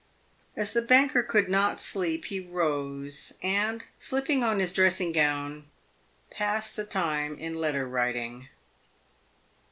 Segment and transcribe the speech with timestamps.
[0.57, 5.65] As the banker could not sleep, he rose, and, slipping on his dressing gown,
[6.31, 8.49] passed the time in letter writing.